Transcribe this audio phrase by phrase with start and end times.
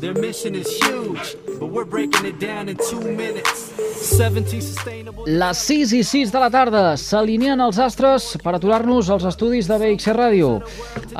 [0.00, 3.68] Their mission is huge, but we're breaking it down in two minutes.
[4.00, 5.24] 17 sustainable...
[5.28, 9.76] Les 6 i 6 de la tarda s'alineen els astres per aturar-nos als estudis de
[9.76, 10.48] BXC Ràdio.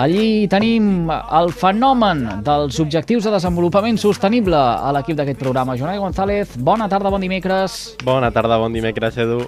[0.01, 5.77] Allí tenim el fenomen dels objectius de desenvolupament sostenible a l'equip d'aquest programa.
[5.77, 7.99] Jonai González, bona tarda, bon dimecres.
[8.01, 9.45] Bona tarda, bon dimecres, Edu.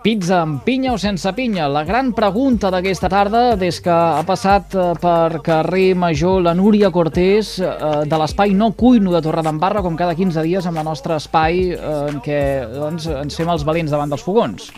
[0.00, 1.66] Pizza amb pinya o sense pinya?
[1.68, 6.88] La gran pregunta d'aquesta tarda, des que ha passat eh, per carrer Major la Núria
[6.88, 11.18] Cortés, eh, de l'espai No Cuino de Torredembarra, com cada 15 dies amb el nostre
[11.20, 11.82] espai eh,
[12.14, 12.40] en què
[12.72, 14.70] doncs, ens fem els valents davant dels fogons.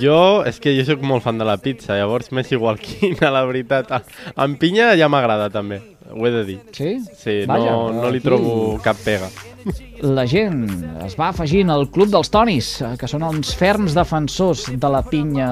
[0.00, 3.44] Jo, és que jo sóc molt fan de la pizza, llavors m'és igual quina, la
[3.46, 3.94] veritat.
[4.34, 5.78] Amb pinya ja m'agrada també,
[6.10, 6.58] ho he de dir.
[6.74, 6.96] Sí?
[7.14, 9.30] Sí, Vaja, no, no li trobo cap pega.
[10.00, 10.62] La gent
[11.04, 15.02] es va afegint al Club dels Tonis, eh, que són uns ferms defensors de la
[15.04, 15.48] pinya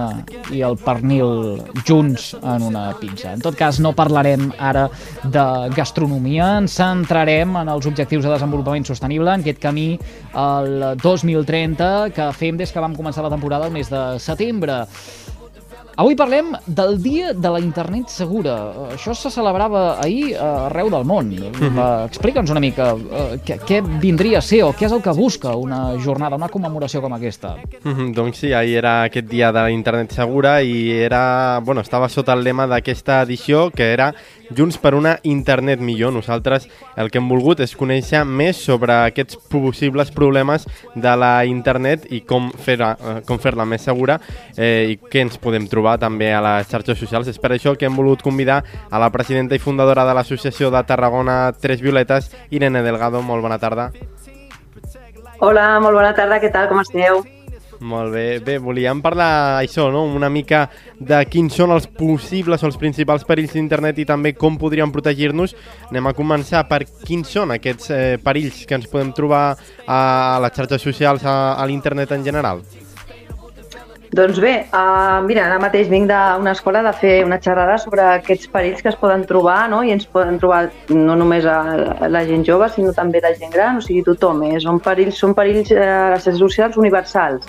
[0.54, 3.34] i el pernil junts en una pizza.
[3.34, 4.86] En tot cas, no parlarem ara
[5.24, 5.44] de
[5.76, 9.90] gastronomia, ens centrarem en els objectius de desenvolupament sostenible, en aquest camí
[10.32, 14.86] al 2030 que fem des que vam començar la temporada el mes de setembre.
[15.98, 18.52] Avui parlem del Dia de la Internet Segura.
[18.94, 21.32] Això se celebrava ahir eh, arreu del món.
[21.34, 21.48] Eh,
[22.06, 25.56] Explica'ns una mica eh, què, què vindria a ser o què és el que busca
[25.58, 27.56] una jornada, una commemoració com aquesta.
[27.82, 32.06] Mhm, doncs sí, ahir era aquest dia de la internet segura i era, bueno, estava
[32.08, 34.12] sota el lema d'aquesta edició que era
[34.56, 36.12] Junts per una internet millor.
[36.12, 42.08] Nosaltres el que hem volgut és conèixer més sobre aquests possibles problemes de la internet
[42.10, 44.18] i com fer-la eh, com fer més segura
[44.56, 47.28] eh, i què ens podem trobar també a les xarxes socials.
[47.28, 50.84] És per això que hem volgut convidar a la presidenta i fundadora de l'Associació de
[50.84, 53.22] Tarragona Tres Violetes, Irene Delgado.
[53.22, 53.90] Molt bona tarda.
[55.40, 57.22] Hola, molt bona tarda, què tal, com esteu?
[57.80, 58.40] Molt bé.
[58.42, 60.02] Bé, volíem parlar això, no?
[60.04, 60.64] una mica
[60.98, 65.54] de quins són els possibles o els principals perills d'internet i també com podríem protegir-nos.
[65.92, 69.44] Anem a començar per quins són aquests eh, perills que ens podem trobar
[69.86, 70.02] a
[70.42, 72.66] les xarxes socials, a, a l'internet en general.
[74.08, 78.48] Doncs bé, uh, mira, ara mateix vinc d'una escola de fer una xerrada sobre aquests
[78.48, 79.82] perills que es poden trobar, no?
[79.84, 83.76] i ens poden trobar no només a la gent jove, sinó també la gent gran,
[83.76, 84.46] o sigui, tothom.
[84.48, 84.56] Eh?
[84.64, 87.44] Són perills, són perills eh, a les xarxes socials universals.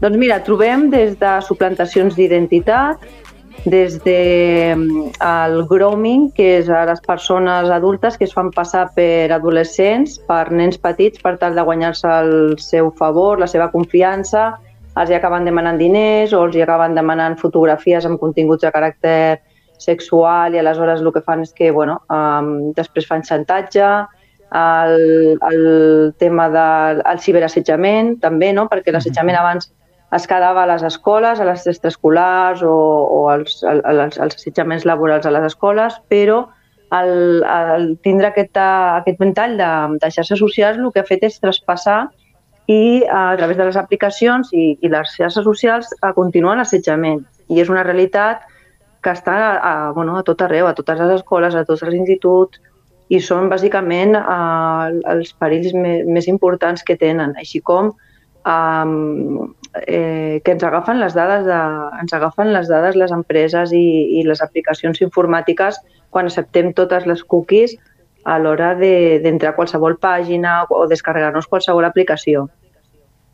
[0.00, 3.02] Doncs mira, trobem des de suplantacions d'identitat,
[3.68, 8.86] des de mm, el grooming, que és a les persones adultes que es fan passar
[8.96, 14.54] per adolescents, per nens petits, per tal de guanyar-se el seu favor, la seva confiança,
[14.96, 19.40] els hi acaben demanant diners o els hi acaben demanant fotografies amb continguts de caràcter
[19.80, 23.90] sexual i aleshores el que fan és que bueno, um, després fan xantatge,
[24.50, 28.66] el, el tema del el ciberassetjament també, no?
[28.72, 29.70] perquè l'assetjament abans
[30.16, 34.86] es quedava a les escoles, a les extraescolars o, o els, el, els, els assetjaments
[34.88, 36.42] laborals a les escoles, però
[36.98, 39.70] el, el tindre aquest, aquest ventall de,
[40.02, 42.00] de xarxes socials el que ha fet és traspassar
[42.70, 47.22] i a través de les aplicacions i, i les xarxes socials a continuar l'assetjament.
[47.50, 48.42] I és una realitat
[49.02, 52.60] que està a, bueno, a tot arreu, a totes les escoles, a tots els instituts,
[53.10, 57.90] i són bàsicament eh, els perills me, més importants que tenen, així com
[58.46, 59.50] um,
[59.86, 61.58] eh, que ens agafen les dades de,
[62.00, 65.78] ens agafen les dades les empreses i, i les aplicacions informàtiques
[66.10, 67.76] quan acceptem totes les cookies
[68.24, 72.48] a l'hora de- d'entrar a qualsevol pàgina o descarregar-nos qualsevol aplicació.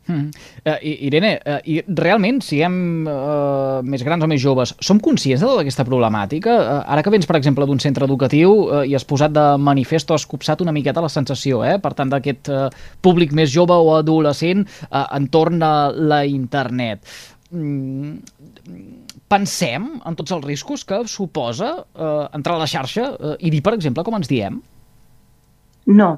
[0.07, 0.31] Mm.
[0.63, 5.49] Uh, Irene, uh, i realment, siguem uh, més grans o més joves, som conscients de
[5.49, 6.55] tota aquesta problemàtica?
[6.57, 10.11] Uh, ara que vens, per exemple, d'un centre educatiu uh, i has posat de manifest
[10.11, 11.77] o has copsat una miqueta la sensació, eh?
[11.83, 12.67] per tant, d'aquest uh,
[13.03, 17.03] públic més jove o adolescent uh, entorn a la internet.
[17.47, 18.17] Mm,
[19.31, 23.61] pensem en tots els riscos que suposa uh, entrar a la xarxa uh, i dir,
[23.63, 24.59] per exemple, com ens diem?
[25.87, 26.09] No.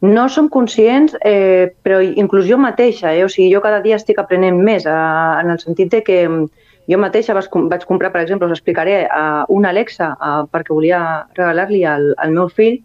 [0.00, 3.24] No som conscients, eh, però inclús jo mateixa, eh?
[3.24, 4.90] o sigui, jo cada dia estic aprenent més, eh,
[5.42, 6.44] en el sentit de que mm,
[6.86, 11.00] jo mateixa com- vaig comprar, per exemple, us explicaré, eh, una Alexa eh, perquè volia
[11.34, 12.78] regalar-li al, al meu fill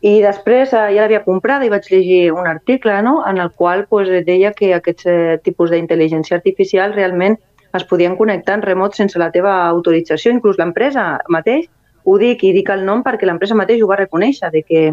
[0.00, 3.22] i després eh, ja l'havia comprada i vaig llegir un article no?
[3.28, 7.36] en el qual pues, deia que aquests tipus d'intel·ligència artificial realment
[7.76, 10.32] es podien connectar en remot sense la teva autorització.
[10.32, 11.68] Inclús l'empresa mateix,
[12.04, 14.86] ho dic i dic el nom perquè l'empresa mateix ho va reconèixer, de que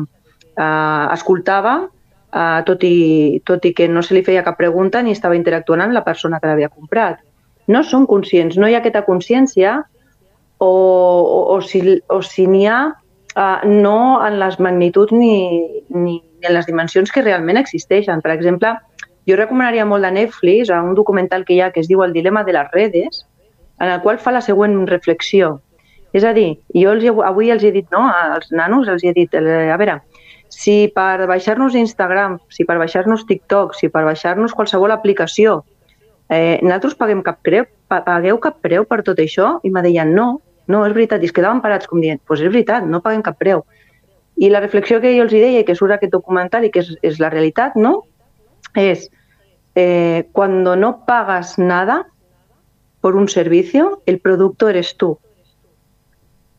[0.57, 1.75] eh, escoltava,
[2.33, 5.85] eh, tot, i, tot i que no se li feia cap pregunta ni estava interactuant
[5.85, 7.21] amb la persona que l'havia comprat.
[7.67, 9.77] No som conscients, no hi ha aquesta consciència
[10.57, 12.81] o, o, o si, o si n'hi ha,
[13.35, 15.35] eh, no en les magnituds ni,
[15.89, 18.23] ni, ni en les dimensions que realment existeixen.
[18.23, 18.75] Per exemple,
[19.27, 22.15] jo recomanaria molt de Netflix a un documental que hi ha que es diu El
[22.15, 23.23] dilema de les redes,
[23.79, 25.59] en el qual fa la següent reflexió.
[26.13, 29.33] És a dir, jo els, avui els he dit, no, als nanos els he dit,
[29.33, 30.01] eh, a veure,
[30.53, 35.63] si per baixar-nos Instagram, si per baixar-nos TikTok, si per baixar-nos qualsevol aplicació,
[36.29, 39.57] eh, nosaltres paguem cap preu, pa- pagueu cap preu per tot això?
[39.63, 41.23] I me deien, no, no, és veritat.
[41.23, 43.65] I es quedaven parats com dient, doncs pues és veritat, no paguem cap preu.
[44.37, 46.93] I la reflexió que jo els deia i que surt aquest documental i que és,
[47.01, 48.03] és la realitat, no?
[48.75, 49.09] Es,
[49.75, 52.05] eh, cuando no pagas nada
[53.01, 55.17] por un servicio, el producto eres tú.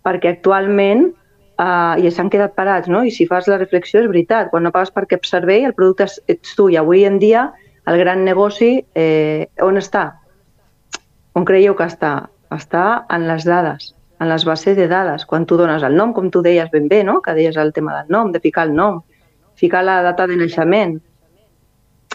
[0.05, 1.15] Perquè actualment,
[1.59, 3.05] eh, i s'han quedat parats, no?
[3.05, 6.09] I si fas la reflexió, és veritat, quan no pagues per cap servei, el producte
[6.29, 6.69] ets tu.
[6.73, 7.49] I avui en dia,
[7.87, 10.07] el gran negoci, eh, on està?
[11.35, 12.15] On creieu que està?
[12.55, 15.27] Està en les dades, en les bases de dades.
[15.27, 17.21] Quan tu dones el nom, com tu deies ben bé, no?
[17.23, 19.03] que deies el tema del nom, de ficar el nom,
[19.57, 21.01] ficar la data de naixement.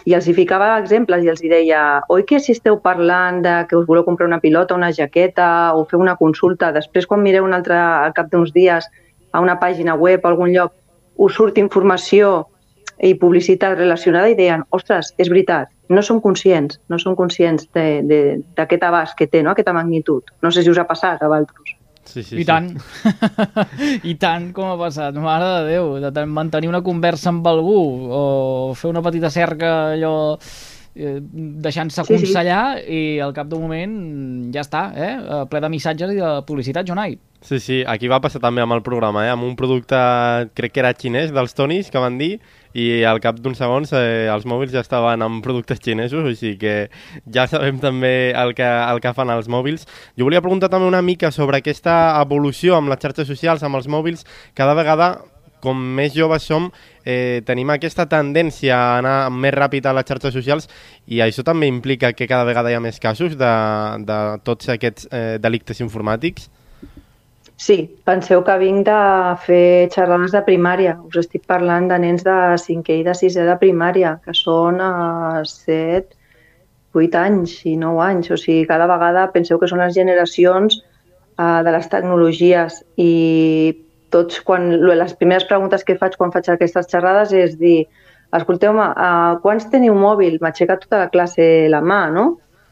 [0.07, 3.56] I els hi ficava exemples i els hi deia oi que si esteu parlant de
[3.68, 7.44] que us voleu comprar una pilota, una jaqueta o fer una consulta, després quan mireu
[7.44, 8.88] un altre al cap d'uns dies
[9.31, 10.73] a una pàgina web o algun lloc
[11.17, 12.47] us surt informació
[13.03, 18.01] i publicitat relacionada i deien, ostres, és veritat, no som conscients, no som conscients de-
[18.03, 19.51] de- d'aquest abast que té, no?
[19.51, 20.23] aquesta magnitud.
[20.41, 21.75] No sé si us ha passat a vosaltres.
[22.09, 22.45] Sí, sí, I sí.
[22.45, 22.73] tant.
[24.09, 27.77] I tant com ha passat, mare de Déu, de tant mantenir una conversa amb algú
[28.09, 30.13] o fer una petita cerca allò
[30.95, 32.13] eh, deixant-se Sí, sí.
[32.15, 33.93] aconsellar i al cap d'un moment
[34.53, 35.11] ja està, eh?
[35.21, 37.17] Eh, ple de missatges i de publicitat, Jonai.
[37.41, 39.30] Sí, sí, aquí va passar també amb el programa, eh?
[39.31, 39.95] amb un producte,
[40.59, 42.33] crec que era xinès, dels Tonys, que van dir,
[42.75, 46.74] i al cap d'uns segons eh, els mòbils ja estaven amb productes xinesos, sigui que
[47.31, 49.88] ja sabem també el que, el que fan els mòbils.
[50.19, 53.88] Jo volia preguntar també una mica sobre aquesta evolució amb les xarxes socials, amb els
[53.88, 55.13] mòbils, cada vegada
[55.63, 56.69] com més joves som,
[57.07, 60.69] eh, tenim aquesta tendència a anar més ràpid a les xarxes socials
[61.07, 63.56] i això també implica que cada vegada hi ha més casos de,
[64.07, 66.50] de tots aquests eh, delictes informàtics?
[67.59, 67.75] Sí,
[68.07, 69.00] penseu que vinc de
[69.44, 70.94] fer xerrades de primària.
[71.09, 75.41] Us estic parlant de nens de 5è i de 6è de primària, que són a
[75.44, 76.15] 7,
[76.95, 78.31] 8 anys i 9 anys.
[78.31, 83.11] O sigui, cada vegada penseu que són les generacions uh, de les tecnologies i
[84.15, 84.71] tots, quan,
[85.03, 87.81] les primeres preguntes que faig quan faig aquestes xerrades és dir,
[88.39, 90.39] escolteu-me, uh, quants teniu mòbil?
[90.39, 92.29] M'aixeca tota la classe la mà, no?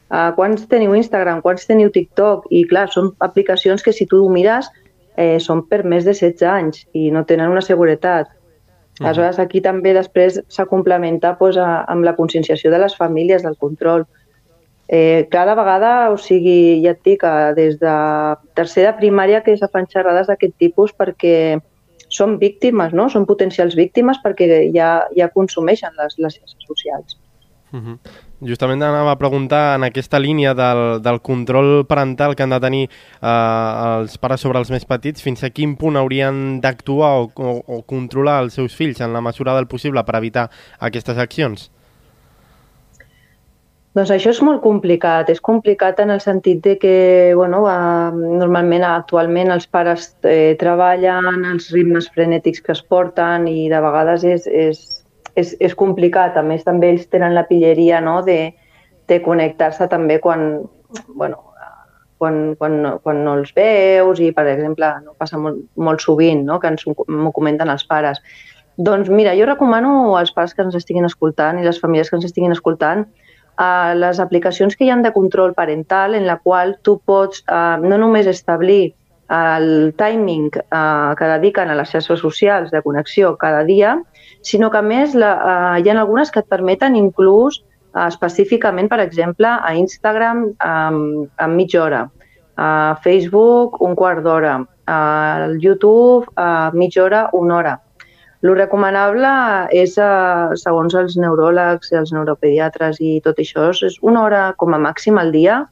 [0.08, 2.46] Uh, quants teniu Instagram, quants teniu TikTok?
[2.56, 4.70] I clar, són aplicacions que si tu ho mires
[5.18, 8.30] eh, són per més de 16 anys i no tenen una seguretat.
[9.02, 13.58] Aleshores, aquí també després s'ha complementat pues, a, amb la conscienciació de les famílies, del
[13.62, 14.08] control.
[14.88, 17.96] Eh, cada vegada, o sigui, ja et dic, eh, des de
[18.58, 21.60] tercera primària que se fan xerrades d'aquest tipus perquè
[22.10, 23.10] són víctimes, no?
[23.12, 27.18] són potencials víctimes perquè ja, ja consumeixen les, les xarxes socials.
[27.74, 27.98] Uh -huh.
[28.42, 32.90] Justament anava a preguntar en aquesta línia del, del control parental que han de tenir
[33.22, 37.64] eh, els pares sobre els més petits, fins a quin punt haurien d'actuar o, o,
[37.68, 40.50] o controlar els seus fills en la mesura del possible per evitar
[40.80, 41.72] aquestes accions?
[43.98, 45.30] Doncs això és molt complicat.
[45.34, 51.46] És complicat en el sentit de que, bueno, eh, normalment, actualment, els pares eh, treballen,
[51.54, 54.84] els ritmes frenètics que es porten i de vegades és, és,
[55.38, 56.38] és, és complicat.
[56.38, 58.20] A més, també ells tenen la pilleria no?
[58.26, 58.54] de,
[59.08, 60.48] de connectar-se també quan,
[61.14, 61.44] bueno,
[62.18, 66.44] quan, quan, no- quan no els veus i, per exemple, no passa molt, molt sovint
[66.48, 66.60] no?
[66.60, 68.22] que ens ho m'ho comenten els pares.
[68.78, 72.28] Doncs mira, jo recomano als pares que ens estiguin escoltant i les famílies que ens
[72.28, 73.08] estiguin escoltant
[73.58, 77.78] a les aplicacions que hi han de control parental en la qual tu pots eh,
[77.82, 78.94] no només establir
[79.30, 83.98] el timing eh, que dediquen a les xarxes socials de connexió cada dia,
[84.42, 89.02] sinó que més la, eh, hi ha algunes que et permeten inclús eh, específicament, per
[89.04, 92.06] exemple, a Instagram eh, en mitja hora,
[92.58, 92.70] a
[93.04, 97.76] Facebook un quart d'hora, a YouTube a mitja hora, una hora.
[98.42, 99.30] Lo recomanable
[99.74, 104.80] és, eh, segons els neuròlegs, els neuropediatres i tot això, és una hora com a
[104.80, 105.66] màxim al dia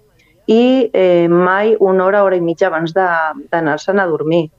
[0.47, 4.49] i eh, mai una hora, hora i mitja abans d'anar-se'n a dormir.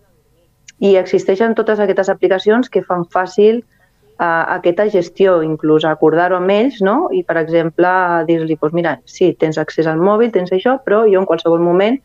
[0.83, 6.83] I existeixen totes aquestes aplicacions que fan fàcil eh, aquesta gestió, inclús acordar-ho amb ells,
[6.83, 7.07] no?
[7.13, 7.93] I, per exemple,
[8.29, 12.01] dir-li, doncs mira, sí, tens accés al mòbil, tens això, però jo en qualsevol moment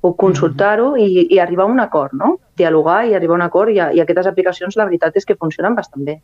[0.00, 2.38] puc consultar-ho i, i arribar a un acord, no?
[2.56, 5.76] Dialogar i arribar a un acord i, i aquestes aplicacions la veritat és que funcionen
[5.76, 6.20] bastant bé.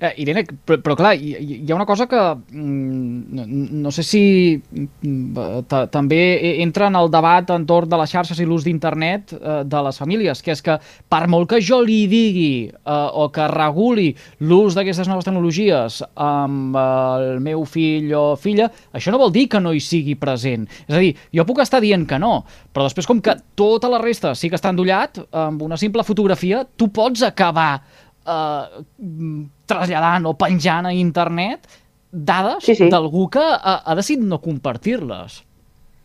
[0.00, 3.44] Eh, Irene, però, però clar, hi, hi ha una cosa que mm, no,
[3.86, 4.22] no sé si
[4.58, 6.20] mm, també
[6.64, 10.42] entra en el debat entorn de les xarxes i l'ús d'internet eh, de les famílies,
[10.42, 10.78] que és que
[11.12, 14.10] per molt que jo li digui eh, o que reguli
[14.42, 19.62] l'ús d'aquestes noves tecnologies amb el meu fill o filla, això no vol dir que
[19.62, 20.66] no hi sigui present.
[20.88, 22.40] És a dir, jo puc estar dient que no,
[22.72, 26.64] però després com que tota la resta sí que està endollat, amb una simple fotografia
[26.76, 27.82] tu pots acabar
[28.26, 28.82] eh,
[29.66, 31.66] traslladant o penjant a internet
[32.12, 32.90] dades Sí, sí.
[32.92, 35.40] d'algú que ha, ha decidit no compartir-les.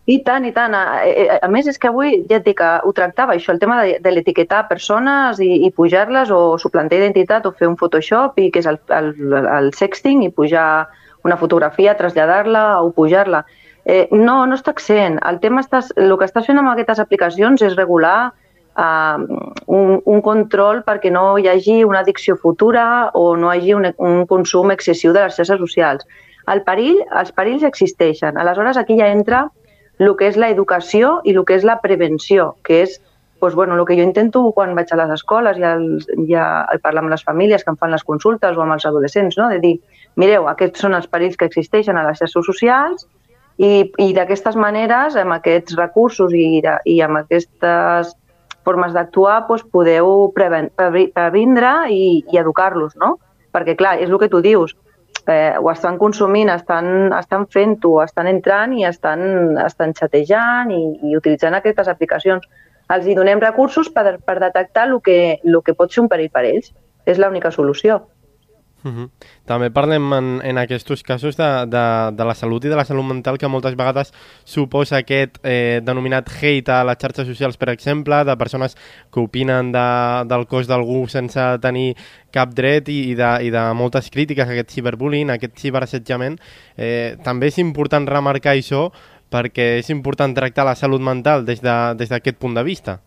[0.07, 0.71] I tant, i tant.
[0.71, 3.59] A, a, a més, és que avui ja et dic que ho tractava, això, el
[3.59, 8.39] tema de, de l'etiquetar persones i, i pujar-les o suplantar identitat o fer un Photoshop
[8.39, 10.87] i que és el, el, el sexting i pujar
[11.27, 13.43] una fotografia, traslladar-la o pujar-la.
[13.83, 15.19] Eh, no, no està accent.
[15.27, 18.31] El tema està, el que estàs fent amb aquestes aplicacions és regular
[18.77, 19.17] uh,
[19.65, 23.91] un, un control perquè no hi hagi una addicció futura o no hi hagi un,
[23.97, 26.07] un consum excessiu de les xarxes socials.
[26.47, 28.37] El perill, els perills existeixen.
[28.37, 29.47] Aleshores, aquí ja entra
[29.99, 32.99] el que és l'educació i el que és la prevenció, que és
[33.41, 35.83] doncs, bueno, el que jo intento quan vaig a les escoles i al,
[36.25, 39.37] i a parlar amb les famílies que em fan les consultes o amb els adolescents,
[39.37, 39.49] no?
[39.49, 39.75] de dir,
[40.15, 43.05] mireu, aquests són els perills que existeixen a les xarxes socials
[43.57, 48.15] i, i d'aquestes maneres, amb aquests recursos i, i amb aquestes
[48.67, 53.15] formes d'actuar, doncs podeu previndre i, i educar-los, no?
[53.55, 54.75] Perquè, clar, és el que tu dius,
[55.27, 61.15] eh, ho estan consumint, estan, estan fent-ho, estan entrant i estan, estan xatejant i, i
[61.19, 62.47] utilitzant aquestes aplicacions.
[62.93, 66.31] Els hi donem recursos per, per detectar el que, el que pot ser un perill
[66.31, 66.71] per ells.
[67.07, 68.01] És l'única solució.
[68.87, 69.09] Uh -huh.
[69.45, 73.05] També parlem en, en aquests casos de, de, de la salut i de la salut
[73.05, 74.13] mental que moltes vegades
[74.45, 78.77] suposa aquest eh, denominat hate a les xarxes socials, per exemple, de persones
[79.11, 81.95] que opinen de, del cos d'algú sense tenir
[82.31, 86.39] cap dret i, i, de, i de moltes crítiques a aquest ciberbullying, a aquest ciberassetjament.
[86.77, 88.91] Eh, també és important remarcar això
[89.29, 93.01] perquè és important tractar la salut mental des d'aquest de, des punt de vista.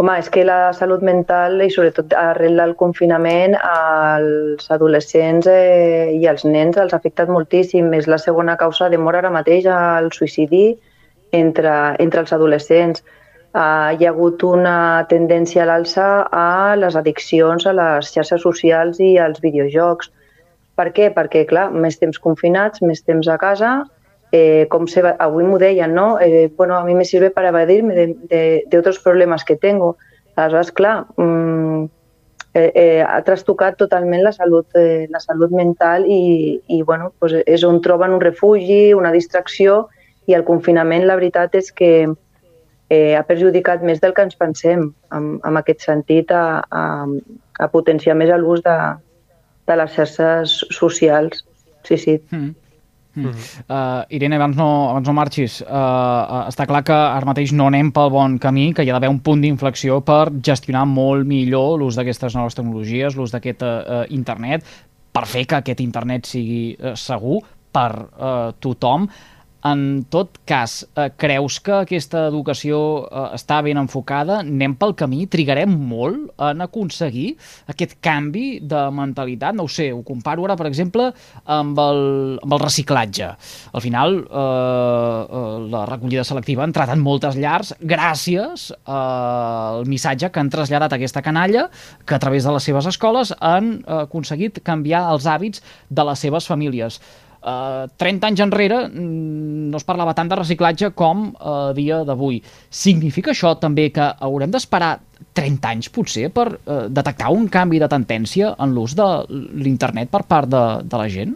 [0.00, 6.22] Home, és que la salut mental i sobretot arrel del confinament als adolescents eh, i
[6.30, 7.90] als nens els ha afectat moltíssim.
[7.98, 10.62] És la segona causa de mort ara mateix al suïcidi
[11.36, 11.74] entre,
[12.06, 13.04] entre els adolescents.
[13.50, 16.48] Uh, hi ha hagut una tendència a l'alça a
[16.80, 20.08] les addiccions a les xarxes socials i als videojocs.
[20.80, 21.10] Per què?
[21.12, 23.82] Perquè, clar, més temps confinats, més temps a casa,
[24.32, 26.20] eh, com se va, avui m'ho deien, ¿no?
[26.20, 29.96] Eh, bueno, a mí me sirve para evadirme de, de, de que tengo.
[30.36, 31.84] Aleshores, clar, mm,
[32.54, 37.34] eh, eh, ha trastocat totalment la salut, eh, la salut mental i, i bueno, pues
[37.46, 39.88] és on troben un refugi, una distracció
[40.26, 41.92] i el confinament la veritat és que
[42.90, 47.06] eh, ha perjudicat més del que ens pensem en, en aquest sentit a, a,
[47.58, 48.78] a potenciar més l'ús de,
[49.66, 51.44] de les xarxes socials.
[51.86, 52.18] Sí, sí.
[52.30, 52.59] Mm.
[53.14, 53.32] Mm.
[53.66, 57.90] Uh, Irene, abans no, abans no marxis, uh, està clar que ara mateix no anem
[57.94, 61.98] pel bon camí, que hi ha d'haver un punt d'inflexió per gestionar molt millor l'ús
[61.98, 64.66] d'aquestes noves tecnologies, l'ús d'aquest uh, internet,
[65.10, 67.40] per fer que aquest internet sigui uh, segur
[67.74, 69.08] per uh, tothom.
[69.60, 74.38] En tot cas, eh, creus que aquesta educació eh, està ben enfocada?
[74.40, 75.26] Anem pel camí?
[75.28, 77.34] Trigarem molt en aconseguir
[77.68, 79.54] aquest canvi de mentalitat?
[79.56, 81.10] No ho sé, ho comparo ara, per exemple,
[81.44, 82.02] amb el,
[82.40, 83.30] amb el reciclatge.
[83.76, 90.32] Al final, eh, eh, la recollida selectiva ha entrat en moltes llars gràcies al missatge
[90.32, 91.68] que han traslladat aquesta canalla
[92.06, 96.48] que a través de les seves escoles han aconseguit canviar els hàbits de les seves
[96.48, 97.00] famílies.
[97.40, 102.02] Uh, 30 anys enrere mm, no es parlava tant de reciclatge com a uh, dia
[102.04, 102.42] d'avui.
[102.68, 104.98] Significa això també que haurem d'esperar
[105.38, 110.26] 30 anys potser per uh, detectar un canvi de tendència en l'ús de l'internet per
[110.28, 111.32] part de, de la gent?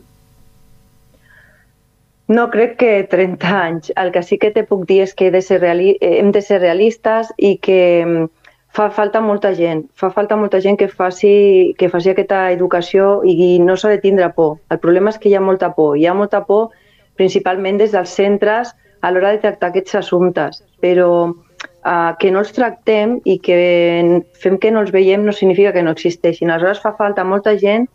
[2.28, 3.90] No crec que 30 anys.
[3.96, 6.44] El que sí que te puc dir és que he de ser reali hem de
[6.44, 8.28] ser realistes i que mm,
[8.74, 9.84] fa falta molta gent.
[9.94, 14.32] Fa falta molta gent que faci, que faci aquesta educació i no s'ha de tindre
[14.34, 14.58] por.
[14.74, 15.94] El problema és que hi ha molta por.
[15.96, 16.72] Hi ha molta por
[17.14, 22.50] principalment des dels centres a l'hora de tractar aquests assumptes, però uh, que no els
[22.56, 23.58] tractem i que
[24.42, 26.50] fem que no els veiem no significa que no existeixin.
[26.50, 27.86] Aleshores fa falta molta gent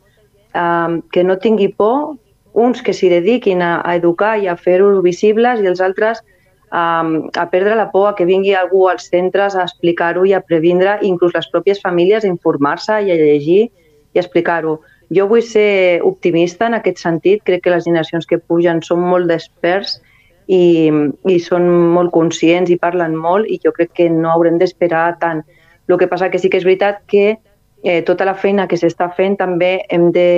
[0.56, 2.16] uh, que no tingui por,
[2.54, 6.24] uns que s'hi dediquin a, a educar i a fer-ho visibles i els altres
[6.72, 7.04] a,
[7.36, 11.00] a perdre la por a que vingui algú als centres a explicar-ho i a previndre,
[11.02, 13.70] inclús les pròpies famílies, a informar-se i a llegir
[14.14, 14.80] i explicar-ho.
[15.10, 19.30] Jo vull ser optimista en aquest sentit, crec que les generacions que pugen són molt
[19.30, 19.98] desperts
[20.46, 20.90] i,
[21.30, 25.44] i són molt conscients i parlen molt i jo crec que no haurem d'esperar tant.
[25.90, 27.40] El que passa que sí que és veritat que
[27.82, 30.30] eh, tota la feina que s'està fent també hem de,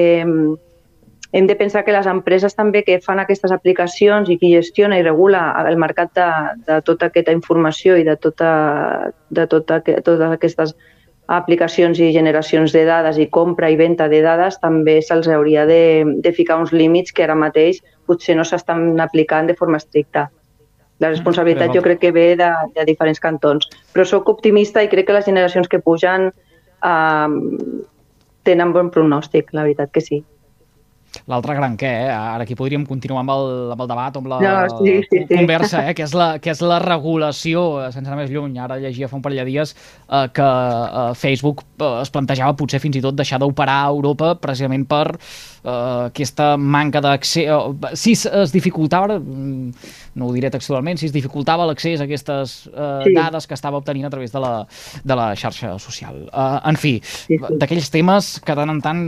[1.31, 5.03] hem de pensar que les empreses també que fan aquestes aplicacions i qui gestiona i
[5.05, 6.29] regula el mercat de,
[6.67, 10.75] de tota aquesta informació i de, tota, de tota, totes aquestes
[11.31, 16.03] aplicacions i generacions de dades i compra i venda de dades també se'ls hauria de,
[16.19, 20.27] de ficar uns límits que ara mateix potser no s'estan aplicant de forma estricta.
[21.00, 23.69] La mm, responsabilitat jo crec que ve de, de diferents cantons.
[23.95, 27.29] Però sóc optimista i crec que les generacions que pugen eh,
[28.43, 30.19] tenen bon pronòstic, la veritat que sí
[31.32, 32.10] l'altre gran què, eh?
[32.12, 35.27] ara aquí podríem continuar amb el, amb el debat amb la no, sí, sí, sí.
[35.30, 35.96] conversa, eh?
[35.98, 38.58] que, és la, que és la regulació, eh, sense anar més lluny.
[38.62, 42.82] Ara llegia fa un parell de dies eh, que eh, Facebook eh, es plantejava potser
[42.84, 45.72] fins i tot deixar d'operar a Europa precisament per eh,
[46.10, 47.48] aquesta manca d'accés...
[47.48, 52.56] Eh, si es dificultava, mm, no ho diré textualment, si es dificultava l'accés a aquestes
[52.72, 53.15] eh, sí.
[53.15, 54.53] dades que estava obtenint a través de la,
[55.03, 56.25] de la xarxa social.
[56.27, 57.60] Eh, en fi, sí, sí.
[57.62, 59.03] d'aquells temes que tant en tant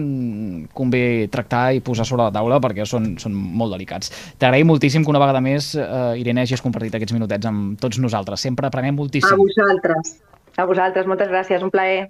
[0.75, 4.11] convé tractar i posar sobre la taula perquè són, són molt delicats.
[4.41, 8.43] T'agraïm moltíssim que una vegada més, eh, Irene, hagis compartit aquests minutets amb tots nosaltres.
[8.43, 9.37] Sempre aprenem moltíssim.
[9.37, 10.15] A vosaltres.
[10.57, 12.09] A vosaltres, moltes gràcies, un plaer.